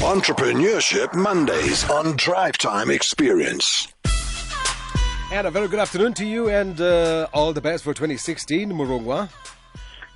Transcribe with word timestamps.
Entrepreneurship 0.00 1.14
Mondays 1.14 1.88
on 1.90 2.16
Drive 2.16 2.56
Time 2.56 2.90
Experience. 2.90 3.92
And 5.30 5.46
a 5.46 5.50
very 5.50 5.68
good 5.68 5.78
afternoon 5.78 6.14
to 6.14 6.24
you 6.24 6.48
and 6.48 6.80
uh, 6.80 7.28
all 7.34 7.52
the 7.52 7.60
best 7.60 7.84
for 7.84 7.92
2016, 7.92 8.72
Morongwa. 8.72 9.28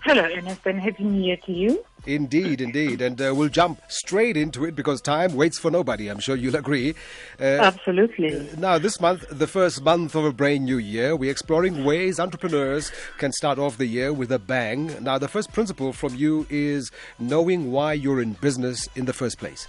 Hello, 0.03 0.23
Ernest, 0.23 0.65
and 0.65 0.81
Happy 0.81 1.05
New 1.05 1.23
Year 1.23 1.37
to 1.45 1.53
you. 1.53 1.85
Indeed, 2.07 2.61
indeed. 2.61 3.01
And 3.01 3.21
uh, 3.21 3.35
we'll 3.35 3.49
jump 3.49 3.81
straight 3.89 4.37
into 4.37 4.65
it 4.65 4.75
because 4.77 5.01
time 5.01 5.35
waits 5.35 5.59
for 5.59 5.71
nobody. 5.71 6.09
I'm 6.09 6.21
sure 6.21 6.37
you'll 6.37 6.57
agree. 6.57 6.95
Uh, 7.41 7.45
Absolutely. 7.45 8.49
Now, 8.59 8.79
this 8.79 9.01
month, 9.01 9.25
the 9.31 9.47
first 9.47 9.83
month 9.83 10.15
of 10.15 10.25
a 10.25 10.33
brand 10.33 10.65
new 10.65 10.79
year, 10.79 11.17
we're 11.17 11.31
exploring 11.31 11.85
ways 11.85 12.21
entrepreneurs 12.21 12.93
can 13.19 13.33
start 13.33 13.59
off 13.59 13.79
the 13.79 13.87
year 13.87 14.13
with 14.13 14.31
a 14.31 14.39
bang. 14.39 15.03
Now, 15.03 15.19
the 15.19 15.29
first 15.29 15.53
principle 15.53 15.93
from 15.93 16.15
you 16.15 16.47
is 16.51 16.91
knowing 17.19 17.73
why 17.73 17.95
you're 17.95 18.21
in 18.21 18.35
business 18.35 18.89
in 18.95 19.07
the 19.07 19.13
first 19.13 19.39
place. 19.39 19.67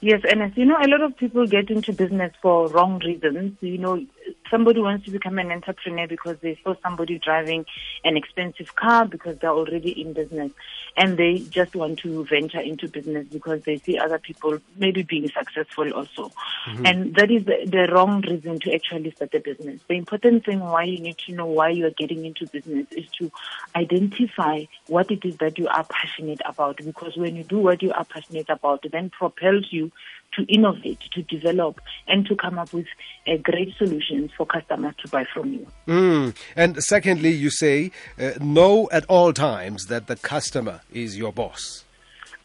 Yes, 0.00 0.22
and 0.28 0.42
as 0.42 0.50
you 0.56 0.64
know, 0.64 0.76
a 0.82 0.88
lot 0.88 1.00
of 1.00 1.16
people 1.16 1.46
get 1.46 1.70
into 1.70 1.92
business 1.92 2.32
for 2.42 2.66
wrong 2.68 2.98
reasons. 3.04 3.56
You 3.60 3.78
know, 3.78 4.04
somebody 4.50 4.80
wants 4.80 5.04
to 5.04 5.10
become 5.10 5.38
an 5.38 5.50
entrepreneur 5.50 6.06
because 6.06 6.38
they 6.40 6.58
saw 6.62 6.74
somebody 6.82 7.18
driving 7.18 7.64
an 8.04 8.16
expensive 8.16 8.74
car 8.74 9.06
because 9.06 9.38
they're 9.38 9.50
already 9.50 10.00
in 10.00 10.12
business 10.12 10.52
and 10.96 11.16
they 11.16 11.38
just 11.38 11.74
want 11.74 11.98
to 12.00 12.24
venture 12.26 12.60
into 12.60 12.88
business 12.88 13.26
because 13.28 13.62
they 13.62 13.78
see 13.78 13.98
other 13.98 14.18
people 14.18 14.58
maybe 14.76 15.02
being 15.02 15.28
successful 15.28 15.90
also. 15.92 16.30
Mm-hmm. 16.66 16.86
And 16.86 17.14
that 17.16 17.30
is 17.30 17.44
the, 17.44 17.66
the, 17.66 17.92
wrong 17.92 18.20
reason 18.22 18.58
to 18.60 18.74
actually 18.74 19.10
start 19.12 19.34
a 19.34 19.40
business. 19.40 19.80
The 19.88 19.94
important 19.94 20.44
thing 20.44 20.60
why 20.60 20.84
you 20.84 21.00
need 21.00 21.18
to 21.18 21.32
know 21.32 21.46
why 21.46 21.70
you 21.70 21.86
are 21.86 21.90
getting 21.90 22.24
into 22.24 22.46
business 22.46 22.86
is 22.92 23.06
to 23.18 23.30
identify 23.74 24.64
what 24.86 25.10
it 25.10 25.24
is 25.24 25.36
that 25.38 25.58
you 25.58 25.68
are 25.68 25.84
passionate 25.84 26.40
about 26.44 26.78
because 26.78 27.16
when 27.16 27.36
you 27.36 27.44
do 27.44 27.58
what 27.58 27.82
you 27.82 27.92
are 27.92 28.04
passionate 28.04 28.48
about, 28.48 28.84
it 28.84 28.92
then 28.92 29.10
propels 29.10 29.68
you 29.70 29.90
to 30.34 30.42
innovate, 30.44 31.00
to 31.12 31.22
develop, 31.22 31.80
and 32.06 32.26
to 32.26 32.36
come 32.36 32.58
up 32.58 32.72
with 32.72 32.86
uh, 33.26 33.36
great 33.42 33.74
solutions 33.76 34.30
for 34.36 34.46
customers 34.46 34.94
to 35.02 35.08
buy 35.08 35.24
from 35.32 35.52
you. 35.52 35.66
Mm. 35.86 36.36
And 36.56 36.82
secondly, 36.82 37.30
you 37.30 37.50
say 37.50 37.90
uh, 38.18 38.32
know 38.40 38.88
at 38.92 39.04
all 39.06 39.32
times 39.32 39.86
that 39.86 40.06
the 40.06 40.16
customer 40.16 40.80
is 40.92 41.18
your 41.18 41.32
boss. 41.32 41.84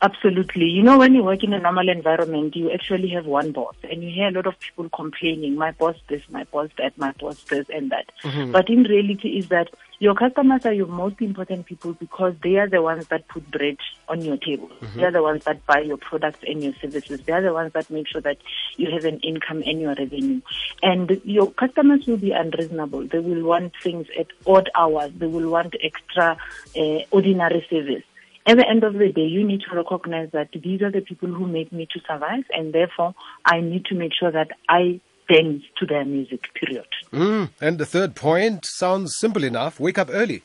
Absolutely. 0.01 0.65
You 0.65 0.83
know, 0.83 0.99
when 0.99 1.15
you 1.15 1.23
work 1.23 1.43
in 1.43 1.53
a 1.53 1.59
normal 1.59 1.89
environment, 1.89 2.55
you 2.55 2.71
actually 2.71 3.09
have 3.09 3.25
one 3.25 3.51
boss, 3.51 3.73
and 3.89 4.03
you 4.03 4.11
hear 4.11 4.27
a 4.27 4.31
lot 4.31 4.45
of 4.45 4.59
people 4.59 4.89
complaining, 4.89 5.55
my 5.55 5.71
boss 5.71 5.95
this, 6.07 6.21
my 6.29 6.43
boss 6.45 6.69
that, 6.77 6.95
my 6.97 7.13
boss 7.13 7.41
this, 7.45 7.67
and 7.69 7.89
that. 7.89 8.11
Mm-hmm. 8.23 8.51
But 8.51 8.69
in 8.69 8.83
reality, 8.83 9.39
is 9.39 9.49
that 9.49 9.69
your 9.99 10.15
customers 10.15 10.65
are 10.65 10.73
your 10.73 10.87
most 10.87 11.21
important 11.21 11.65
people 11.65 11.93
because 11.93 12.35
they 12.43 12.57
are 12.57 12.69
the 12.69 12.81
ones 12.81 13.07
that 13.07 13.27
put 13.27 13.49
bread 13.49 13.77
on 14.07 14.21
your 14.21 14.37
table. 14.37 14.69
Mm-hmm. 14.69 14.99
They 14.99 15.05
are 15.05 15.11
the 15.11 15.23
ones 15.23 15.43
that 15.45 15.65
buy 15.65 15.79
your 15.81 15.97
products 15.97 16.39
and 16.45 16.63
your 16.63 16.73
services. 16.73 17.21
They 17.21 17.33
are 17.33 17.41
the 17.41 17.53
ones 17.53 17.73
that 17.73 17.89
make 17.89 18.07
sure 18.07 18.21
that 18.21 18.37
you 18.75 18.91
have 18.91 19.05
an 19.05 19.19
income 19.19 19.63
and 19.65 19.81
your 19.81 19.95
revenue. 19.95 20.41
And 20.83 21.21
your 21.23 21.51
customers 21.51 22.05
will 22.05 22.17
be 22.17 22.31
unreasonable. 22.31 23.07
They 23.07 23.19
will 23.19 23.43
want 23.43 23.73
things 23.81 24.07
at 24.17 24.27
odd 24.45 24.69
hours. 24.75 25.11
They 25.15 25.27
will 25.27 25.49
want 25.49 25.75
extra 25.81 26.37
uh, 26.77 26.99
ordinary 27.11 27.65
service 27.69 28.03
at 28.47 28.55
the 28.55 28.65
end 28.67 28.85
of 28.85 28.93
the 28.93 29.11
day, 29.11 29.25
you 29.25 29.43
need 29.43 29.61
to 29.69 29.75
recognize 29.75 30.29
that 30.31 30.49
these 30.53 30.81
are 30.81 30.89
the 30.89 31.01
people 31.01 31.27
who 31.27 31.45
make 31.45 31.73
me 31.73 31.85
to 31.91 31.99
survive, 32.07 32.45
and 32.53 32.73
therefore 32.73 33.13
I 33.43 33.59
need 33.59 33.85
to 33.87 33.95
make 33.95 34.13
sure 34.17 34.31
that 34.31 34.51
I 34.69 35.01
dance 35.27 35.63
to 35.77 35.85
their 35.85 36.05
music, 36.05 36.53
period. 36.53 36.87
Mm, 37.11 37.49
and 37.61 37.77
the 37.77 37.85
third 37.85 38.15
point 38.15 38.65
sounds 38.65 39.15
simple 39.17 39.43
enough 39.43 39.79
wake 39.79 39.97
up 39.97 40.09
early. 40.11 40.41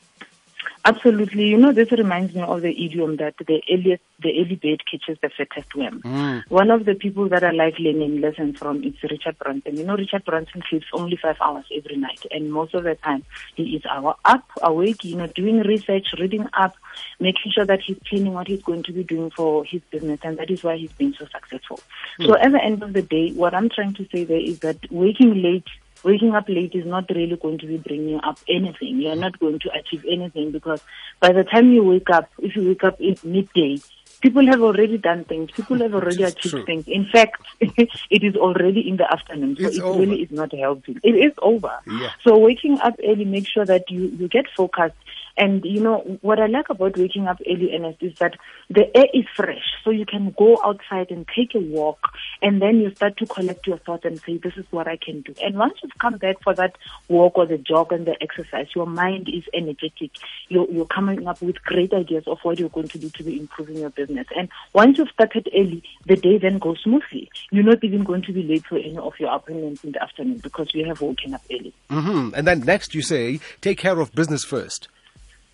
Absolutely. 0.85 1.45
You 1.45 1.57
know, 1.57 1.71
this 1.71 1.91
reminds 1.91 2.35
me 2.35 2.41
of 2.41 2.61
the 2.61 2.71
idiom 2.71 3.15
that 3.15 3.35
the 3.37 3.61
earliest, 3.71 4.03
the 4.21 4.37
early 4.41 4.55
bird 4.55 4.83
catches 4.89 5.17
the 5.21 5.29
fattest 5.29 5.73
worm. 5.75 6.01
Mm. 6.01 6.43
One 6.49 6.71
of 6.71 6.83
the 6.83 6.93
people 6.93 7.29
that 7.29 7.41
I 7.41 7.51
like 7.51 7.79
learning 7.79 8.19
lessons 8.19 8.59
from 8.59 8.83
is 8.83 8.93
Richard 9.01 9.39
Branson. 9.39 9.77
You 9.77 9.85
know, 9.85 9.95
Richard 9.95 10.25
Branson 10.25 10.61
sleeps 10.69 10.87
only 10.91 11.15
five 11.15 11.37
hours 11.39 11.63
every 11.73 11.95
night, 11.95 12.25
and 12.31 12.51
most 12.51 12.73
of 12.73 12.83
the 12.83 12.95
time 12.95 13.23
he 13.55 13.77
is 13.77 13.83
up, 14.25 14.51
awake, 14.61 15.05
you 15.05 15.15
know, 15.15 15.27
doing 15.27 15.59
research, 15.59 16.07
reading 16.19 16.49
up, 16.53 16.75
making 17.17 17.53
sure 17.53 17.65
that 17.65 17.81
he's 17.81 17.97
planning 17.99 18.33
what 18.33 18.47
he's 18.47 18.63
going 18.63 18.83
to 18.83 18.91
be 18.91 19.03
doing 19.03 19.31
for 19.31 19.63
his 19.63 19.81
business, 19.89 20.19
and 20.23 20.37
that 20.37 20.51
is 20.51 20.63
why 20.63 20.75
he's 20.75 20.91
been 20.93 21.13
so 21.13 21.25
successful. 21.27 21.79
Mm. 22.19 22.27
So 22.27 22.37
at 22.37 22.51
the 22.51 22.61
end 22.61 22.83
of 22.83 22.91
the 22.91 23.01
day, 23.01 23.31
what 23.31 23.53
I'm 23.53 23.69
trying 23.69 23.93
to 23.93 24.07
say 24.11 24.25
there 24.25 24.37
is 24.37 24.59
that 24.59 24.91
waking 24.91 25.41
late 25.41 25.67
waking 26.03 26.35
up 26.35 26.47
late 26.47 26.75
is 26.75 26.85
not 26.85 27.09
really 27.09 27.35
going 27.37 27.57
to 27.59 27.67
be 27.67 27.77
bringing 27.77 28.19
up 28.23 28.39
anything. 28.47 29.01
You're 29.01 29.15
not 29.15 29.39
going 29.39 29.59
to 29.59 29.69
achieve 29.73 30.05
anything 30.09 30.51
because 30.51 30.81
by 31.19 31.31
the 31.31 31.43
time 31.43 31.71
you 31.71 31.83
wake 31.83 32.09
up, 32.09 32.29
if 32.39 32.55
you 32.55 32.67
wake 32.67 32.83
up 32.83 32.99
in 32.99 33.17
midday, 33.23 33.79
people 34.23 34.45
have 34.47 34.61
already 34.61 34.97
done 34.97 35.25
things. 35.25 35.51
People 35.51 35.77
have 35.79 35.93
already 35.93 36.23
it's 36.23 36.33
achieved 36.33 36.55
true. 36.55 36.65
things. 36.65 36.87
In 36.87 37.05
fact, 37.05 37.41
it 37.59 38.23
is 38.23 38.35
already 38.35 38.87
in 38.87 38.97
the 38.97 39.11
afternoon, 39.11 39.57
so 39.57 39.67
it's 39.67 39.77
it 39.77 39.83
over. 39.83 39.99
really 39.99 40.23
is 40.23 40.31
not 40.31 40.53
helping. 40.53 40.99
It 41.03 41.15
is 41.15 41.33
over. 41.41 41.77
Yeah. 41.85 42.11
So 42.23 42.37
waking 42.37 42.79
up 42.79 42.95
early, 43.03 43.25
make 43.25 43.47
sure 43.47 43.65
that 43.65 43.91
you, 43.91 44.05
you 44.05 44.27
get 44.27 44.45
focused 44.55 44.95
and 45.37 45.63
you 45.65 45.81
know 45.81 45.99
what 46.21 46.39
I 46.39 46.47
like 46.47 46.69
about 46.69 46.97
waking 46.97 47.27
up 47.27 47.41
early, 47.49 47.75
Ernest, 47.75 48.01
is 48.01 48.17
that 48.19 48.35
the 48.69 48.95
air 48.95 49.07
is 49.13 49.25
fresh, 49.35 49.63
so 49.83 49.89
you 49.89 50.05
can 50.05 50.33
go 50.37 50.59
outside 50.63 51.11
and 51.11 51.27
take 51.27 51.55
a 51.55 51.59
walk, 51.59 51.99
and 52.41 52.61
then 52.61 52.79
you 52.79 52.93
start 52.95 53.17
to 53.17 53.25
collect 53.25 53.65
your 53.65 53.77
thoughts 53.77 54.05
and 54.05 54.19
say, 54.21 54.37
"This 54.37 54.57
is 54.57 54.65
what 54.71 54.87
I 54.87 54.97
can 54.97 55.21
do." 55.21 55.33
And 55.41 55.57
once 55.57 55.73
you've 55.81 55.97
come 55.99 56.17
back 56.17 56.41
for 56.43 56.53
that 56.55 56.77
walk 57.07 57.37
or 57.37 57.45
the 57.45 57.57
jog 57.57 57.91
and 57.91 58.05
the 58.05 58.21
exercise, 58.21 58.67
your 58.75 58.85
mind 58.85 59.29
is 59.29 59.43
energetic. 59.53 60.11
You're, 60.49 60.69
you're 60.71 60.85
coming 60.85 61.27
up 61.27 61.41
with 61.41 61.63
great 61.63 61.93
ideas 61.93 62.23
of 62.27 62.39
what 62.43 62.59
you're 62.59 62.69
going 62.69 62.89
to 62.89 62.99
do 62.99 63.09
to 63.09 63.23
be 63.23 63.39
improving 63.39 63.77
your 63.77 63.89
business. 63.89 64.27
And 64.35 64.49
once 64.73 64.97
you've 64.97 65.09
started 65.09 65.49
early, 65.55 65.83
the 66.05 66.15
day 66.15 66.37
then 66.37 66.59
goes 66.59 66.81
smoothly. 66.83 67.29
You're 67.51 67.63
not 67.63 67.83
even 67.83 68.03
going 68.03 68.21
to 68.23 68.33
be 68.33 68.43
late 68.43 68.65
for 68.65 68.77
any 68.77 68.97
of 68.97 69.13
your 69.19 69.33
appointments 69.33 69.83
in 69.83 69.93
the 69.93 70.03
afternoon 70.03 70.37
because 70.37 70.73
you 70.73 70.85
have 70.85 71.01
woken 71.01 71.33
up 71.33 71.41
early. 71.51 71.73
Mm-hmm. 71.89 72.35
And 72.35 72.47
then 72.47 72.59
next, 72.61 72.93
you 72.93 73.01
say, 73.01 73.39
take 73.61 73.77
care 73.77 73.99
of 73.99 74.13
business 74.13 74.43
first. 74.43 74.87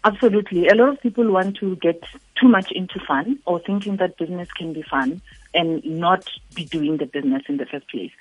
Absolutely. 0.06 0.68
A 0.68 0.76
lot 0.76 0.90
of 0.90 1.02
people 1.02 1.30
want 1.30 1.58
to 1.58 1.76
get 1.78 2.02
too 2.40 2.48
much 2.48 2.72
into 2.72 3.00
fun 3.06 3.40
or 3.46 3.60
thinking 3.60 3.98
that 3.98 4.18
business 4.18 4.50
can 4.52 4.72
be 4.72 4.82
fun 4.82 5.22
and 5.54 5.84
not 5.84 6.30
be 6.56 6.66
doing 6.66 6.98
the 6.98 7.06
business 7.06 7.44
in 7.50 7.58
the 7.58 7.66
first 7.66 7.90
place. 7.90 8.12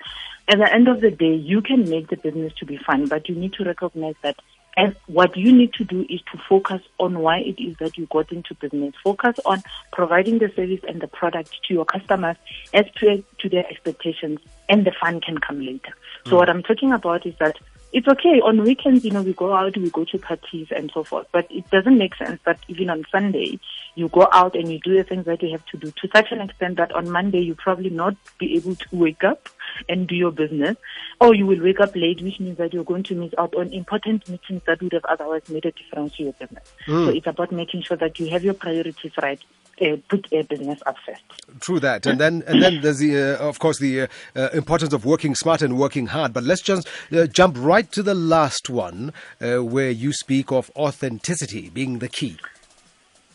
At 0.49 0.57
the 0.57 0.73
end 0.73 0.89
of 0.89 0.99
the 0.99 1.11
day, 1.11 1.33
you 1.33 1.61
can 1.61 1.89
make 1.89 2.09
the 2.09 2.17
business 2.17 2.53
to 2.55 2.65
be 2.65 2.77
fun, 2.77 3.07
but 3.07 3.29
you 3.29 3.35
need 3.35 3.53
to 3.53 3.63
recognize 3.63 4.15
that 4.23 4.35
and 4.77 4.95
what 5.07 5.35
you 5.35 5.51
need 5.51 5.73
to 5.73 5.83
do 5.83 6.05
is 6.09 6.21
to 6.31 6.39
focus 6.47 6.81
on 6.99 7.19
why 7.19 7.39
it 7.39 7.61
is 7.61 7.75
that 7.79 7.97
you 7.97 8.05
got 8.05 8.31
into 8.31 8.55
business. 8.55 8.93
Focus 9.03 9.37
on 9.45 9.61
providing 9.91 10.39
the 10.39 10.49
service 10.55 10.79
and 10.87 11.01
the 11.01 11.07
product 11.07 11.51
to 11.67 11.73
your 11.73 11.83
customers 11.83 12.37
as 12.73 12.85
to, 12.99 13.21
to 13.39 13.49
their 13.49 13.67
expectations, 13.69 14.39
and 14.69 14.85
the 14.85 14.93
fun 15.01 15.19
can 15.19 15.37
come 15.37 15.59
later. 15.59 15.93
So, 16.25 16.31
mm. 16.31 16.37
what 16.37 16.49
I'm 16.49 16.63
talking 16.63 16.93
about 16.93 17.25
is 17.25 17.33
that 17.39 17.57
it's 17.91 18.07
okay. 18.07 18.39
On 18.41 18.63
weekends 18.63 19.03
you 19.03 19.11
know 19.11 19.21
we 19.21 19.33
go 19.33 19.53
out 19.53 19.75
we 19.75 19.89
go 19.89 20.05
to 20.05 20.17
parties 20.17 20.67
and 20.75 20.91
so 20.93 21.03
forth 21.03 21.27
but 21.31 21.47
it 21.49 21.69
doesn't 21.69 21.97
make 21.97 22.15
sense 22.15 22.39
that 22.45 22.59
even 22.67 22.89
on 22.89 23.03
sunday 23.11 23.59
you 23.95 24.07
go 24.09 24.27
out 24.31 24.55
and 24.55 24.71
you 24.71 24.79
do 24.79 24.95
the 24.95 25.03
things 25.03 25.25
that 25.25 25.41
you 25.41 25.51
have 25.51 25.65
to 25.67 25.77
do. 25.77 25.91
To 25.91 26.09
such 26.13 26.31
an 26.31 26.41
extent 26.41 26.77
that 26.77 26.91
on 26.91 27.09
monday 27.09 27.39
you 27.39 27.55
probably 27.55 27.89
not 27.89 28.15
be 28.37 28.55
able 28.55 28.75
to 28.75 28.87
wake 28.91 29.23
up 29.23 29.49
and 29.87 30.07
do 30.07 30.15
your 30.15 30.31
business. 30.31 30.77
Or 31.21 31.35
you 31.35 31.45
will 31.45 31.61
wake 31.61 31.79
up 31.79 31.95
late 31.95 32.21
which 32.21 32.39
means 32.39 32.57
that 32.57 32.73
you're 32.73 32.83
going 32.83 33.03
to 33.03 33.15
miss 33.15 33.33
out 33.37 33.55
on 33.55 33.73
important 33.73 34.27
meetings 34.29 34.61
that 34.65 34.81
would 34.81 34.93
have 34.93 35.05
otherwise 35.05 35.47
made 35.49 35.65
a 35.65 35.71
difference 35.71 36.15
to 36.17 36.23
your 36.23 36.33
business. 36.33 36.71
Mm. 36.87 37.05
so 37.05 37.09
it's 37.11 37.27
about 37.27 37.51
making 37.51 37.81
sure 37.81 37.97
that 37.97 38.19
you 38.19 38.29
have 38.29 38.43
your 38.43 38.53
priorities 38.53 39.11
right 39.21 39.41
uh, 39.81 39.97
put 40.07 40.27
a 40.31 40.43
business 40.43 40.81
up 40.85 40.95
first. 41.05 41.21
True 41.59 41.79
that, 41.79 42.05
and 42.05 42.19
then 42.19 42.43
and 42.47 42.61
then 42.61 42.81
there's 42.81 42.99
the 42.99 43.17
uh, 43.17 43.47
of 43.47 43.59
course 43.59 43.79
the 43.79 44.01
uh, 44.01 44.07
uh 44.35 44.49
importance 44.53 44.93
of 44.93 45.05
working 45.05 45.35
smart 45.35 45.61
and 45.61 45.77
working 45.77 46.07
hard. 46.07 46.33
But 46.33 46.43
let's 46.43 46.61
just 46.61 46.87
uh, 47.11 47.27
jump 47.27 47.55
right 47.59 47.91
to 47.91 48.03
the 48.03 48.15
last 48.15 48.69
one, 48.69 49.13
uh, 49.41 49.63
where 49.63 49.91
you 49.91 50.13
speak 50.13 50.51
of 50.51 50.71
authenticity 50.75 51.69
being 51.69 51.99
the 51.99 52.09
key. 52.09 52.37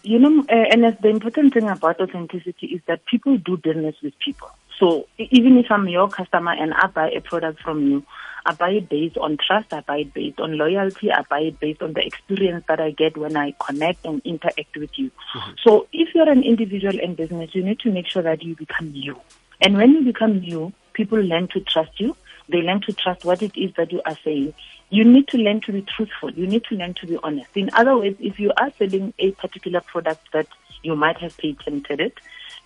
You 0.02 0.18
know, 0.18 0.44
and 0.48 0.84
the 1.00 1.08
important 1.08 1.54
thing 1.54 1.66
about 1.66 1.98
authenticity 1.98 2.66
is 2.66 2.82
that 2.86 3.06
people 3.06 3.38
do 3.38 3.56
business 3.56 3.94
with 4.02 4.12
people. 4.18 4.50
So 4.78 5.06
even 5.18 5.56
if 5.58 5.66
I'm 5.70 5.88
your 5.88 6.08
customer 6.08 6.52
and 6.52 6.74
I 6.74 6.86
buy 6.88 7.10
a 7.10 7.20
product 7.20 7.60
from 7.60 7.86
you, 7.86 8.04
I 8.46 8.52
buy 8.52 8.70
it 8.70 8.88
based 8.88 9.16
on 9.16 9.38
trust, 9.38 9.72
I 9.72 9.80
buy 9.80 9.98
it 9.98 10.12
based 10.12 10.38
on 10.38 10.58
loyalty, 10.58 11.10
I 11.10 11.22
buy 11.22 11.40
it 11.40 11.60
based 11.60 11.82
on 11.82 11.94
the 11.94 12.04
experience 12.04 12.64
that 12.68 12.80
I 12.80 12.90
get 12.90 13.16
when 13.16 13.36
I 13.36 13.52
connect 13.52 14.04
and 14.04 14.20
interact 14.24 14.76
with 14.76 14.90
you. 14.96 15.10
Mm-hmm. 15.34 15.52
So 15.62 15.86
if 15.92 16.14
you're 16.14 16.28
an 16.28 16.42
individual 16.42 16.98
in 16.98 17.14
business, 17.14 17.54
you 17.54 17.62
need 17.62 17.80
to 17.80 17.90
make 17.90 18.06
sure 18.06 18.22
that 18.22 18.42
you 18.42 18.54
become 18.54 18.90
you. 18.94 19.18
And 19.62 19.76
when 19.76 19.92
you 19.92 20.02
become 20.02 20.42
you, 20.42 20.72
people 20.92 21.18
learn 21.18 21.48
to 21.48 21.60
trust 21.60 21.98
you. 21.98 22.16
They 22.48 22.58
learn 22.58 22.82
to 22.82 22.92
trust 22.92 23.24
what 23.24 23.42
it 23.42 23.56
is 23.56 23.72
that 23.76 23.90
you 23.90 24.02
are 24.04 24.16
saying. 24.22 24.52
You 24.90 25.04
need 25.04 25.28
to 25.28 25.38
learn 25.38 25.62
to 25.62 25.72
be 25.72 25.82
truthful. 25.82 26.30
You 26.32 26.46
need 26.46 26.64
to 26.64 26.74
learn 26.74 26.92
to 26.94 27.06
be 27.06 27.16
honest. 27.22 27.56
In 27.56 27.70
other 27.72 27.96
words, 27.96 28.16
if 28.20 28.38
you 28.38 28.52
are 28.58 28.70
selling 28.78 29.14
a 29.18 29.30
particular 29.32 29.80
product 29.80 30.30
that 30.32 30.48
you 30.82 30.94
might 30.94 31.16
have 31.18 31.36
patented 31.38 32.00
it, 32.00 32.18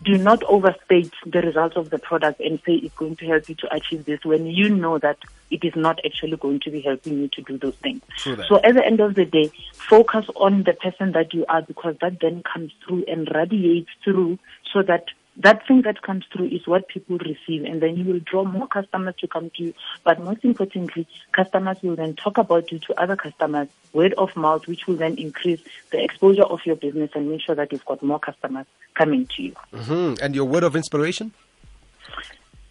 do 0.05 0.17
not 0.17 0.43
overstate 0.45 1.13
the 1.27 1.41
results 1.41 1.77
of 1.77 1.91
the 1.91 1.99
product 1.99 2.41
and 2.41 2.61
say 2.65 2.75
it's 2.75 2.95
going 2.95 3.17
to 3.17 3.27
help 3.27 3.49
you 3.49 3.55
to 3.57 3.75
achieve 3.75 4.05
this 4.05 4.25
when 4.25 4.47
you 4.47 4.69
know 4.69 4.99
that 4.99 5.19
it 5.51 5.65
is 5.65 5.75
not 5.75 5.99
actually 6.05 6.37
going 6.37 6.61
to 6.61 6.71
be 6.71 6.81
helping 6.81 7.19
you 7.19 7.29
to 7.29 7.43
do 7.43 7.59
those 7.59 7.75
things. 7.77 8.03
So 8.49 8.61
at 8.63 8.75
the 8.75 8.85
end 8.85 9.01
of 9.01 9.15
the 9.15 9.25
day, 9.25 9.51
focus 9.73 10.27
on 10.37 10.63
the 10.65 10.75
person 10.75 11.13
that 11.13 11.35
you 11.35 11.45
are 11.49 11.63
because 11.63 11.97
that 12.01 12.21
then 12.21 12.43
comes 12.43 12.73
through 12.87 13.05
and 13.09 13.29
radiates 13.35 13.91
through 14.05 14.39
so 14.73 14.83
that 14.83 15.07
that 15.39 15.67
thing 15.67 15.83
that 15.83 16.03
comes 16.03 16.25
through 16.33 16.47
is 16.47 16.67
what 16.67 16.89
people 16.89 17.19
receive, 17.19 17.65
and 17.65 17.81
then 17.81 17.97
you 17.97 18.05
will 18.05 18.21
draw 18.21 18.45
more 18.45 18.67
customers 18.67 19.15
to 19.21 19.29
come 19.29 19.51
to 19.57 19.65
you. 19.65 19.75
But 20.05 20.21
most 20.21 20.45
importantly, 20.45 21.07
customers 21.33 21.79
will 21.83 21.97
then 21.97 22.15
talk 22.15 22.39
about 22.39 22.73
you 22.73 22.81
to 22.81 23.01
other 23.01 23.17
customers, 23.17 23.69
word 23.93 24.15
of 24.15 24.35
mouth, 24.37 24.67
which 24.67 24.87
will 24.87 24.97
then 24.97 25.17
increase 25.17 25.61
the 25.91 26.03
exposure 26.03 26.43
of 26.43 26.61
your 26.67 26.77
business 26.77 27.11
and 27.15 27.31
make 27.31 27.41
sure 27.43 27.55
that 27.55 27.71
you've 27.71 27.85
got 27.85 28.03
more 28.03 28.19
customers 28.19 28.67
coming 28.95 29.27
to 29.37 29.43
you. 29.43 29.55
hmm 29.73 30.15
And 30.21 30.35
your 30.35 30.45
word 30.45 30.65
of 30.65 30.75
inspiration? 30.75 31.33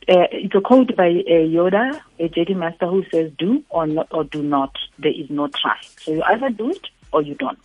Uh, 0.10 0.28
it's 0.32 0.56
a 0.56 0.62
quote 0.62 0.96
by 0.96 1.08
uh, 1.08 1.44
Yoda, 1.56 2.02
a 2.20 2.30
Jedi 2.30 2.56
master, 2.56 2.88
who 2.88 3.04
says, 3.12 3.32
"Do 3.38 3.64
or 3.70 3.88
not, 3.88 4.08
or 4.12 4.24
do 4.24 4.42
not. 4.42 4.74
There 4.98 5.12
is 5.12 5.30
no 5.30 5.48
try. 5.48 5.78
So 5.98 6.12
you 6.14 6.24
either 6.24 6.50
do 6.50 6.72
it 6.72 6.88
or 7.12 7.22
you 7.22 7.36
don't." 7.36 7.60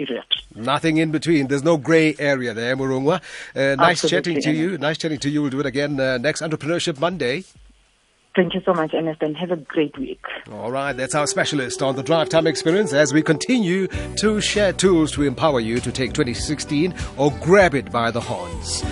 Period. 0.00 0.24
Nothing 0.54 0.96
in 0.96 1.10
between. 1.10 1.48
There's 1.48 1.62
no 1.62 1.76
grey 1.76 2.14
area 2.18 2.54
there, 2.54 2.74
Morongwa. 2.74 3.20
Uh, 3.54 3.74
nice 3.74 4.02
Absolutely. 4.02 4.36
chatting 4.36 4.42
to 4.42 4.58
you. 4.58 4.78
Nice 4.78 4.96
chatting 4.96 5.18
to 5.18 5.28
you. 5.28 5.42
We'll 5.42 5.50
do 5.50 5.60
it 5.60 5.66
again 5.66 6.00
uh, 6.00 6.16
next 6.16 6.40
Entrepreneurship 6.40 6.98
Monday. 6.98 7.44
Thank 8.34 8.54
you 8.54 8.62
so 8.64 8.72
much, 8.72 8.94
Ernest, 8.94 9.20
and 9.20 9.36
have 9.36 9.50
a 9.50 9.56
great 9.56 9.98
week. 9.98 10.24
All 10.50 10.70
right, 10.72 10.94
that's 10.94 11.14
our 11.14 11.26
specialist 11.26 11.82
on 11.82 11.96
the 11.96 12.02
Drive 12.02 12.30
Time 12.30 12.46
Experience 12.46 12.94
as 12.94 13.12
we 13.12 13.20
continue 13.20 13.88
to 14.16 14.40
share 14.40 14.72
tools 14.72 15.12
to 15.12 15.24
empower 15.24 15.60
you 15.60 15.80
to 15.80 15.92
take 15.92 16.14
2016 16.14 16.94
or 17.18 17.30
grab 17.42 17.74
it 17.74 17.92
by 17.92 18.10
the 18.10 18.20
horns. 18.20 18.82